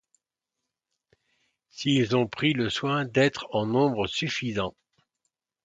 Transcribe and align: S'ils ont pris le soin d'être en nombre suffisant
S'ils 1.69 2.15
ont 2.15 2.25
pris 2.27 2.53
le 2.53 2.71
soin 2.71 3.05
d'être 3.05 3.45
en 3.51 3.67
nombre 3.67 4.07
suffisant 4.07 4.73